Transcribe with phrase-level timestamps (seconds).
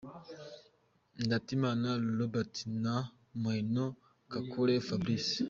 [1.25, 2.53] Ndatimana Robert
[2.83, 2.95] na
[3.41, 3.85] Mugheno
[4.31, 5.35] Kakule Fabrice.